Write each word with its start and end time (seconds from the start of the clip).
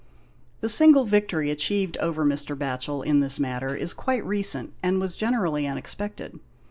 The 0.61 0.67
single 0.67 1.05
victory 1.05 1.51
achieved 1.51 1.95
over 1.97 2.25
Mr. 2.25 2.57
Batchel 2.57 3.03
in 3.05 3.19
this 3.19 3.39
matter 3.39 3.75
is 3.75 3.93
quite 3.93 4.25
recent, 4.25 4.73
and 4.81 4.99
was 4.99 5.15
generally 5.15 5.67
unexpected. 5.67 6.39